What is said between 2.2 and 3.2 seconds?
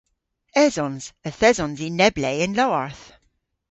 le y'n lowarth.